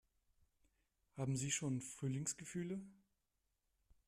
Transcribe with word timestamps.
Haben 1.15 1.35
Sie 1.35 1.51
schon 1.51 1.79
Frühlingsgefühle? 1.79 2.81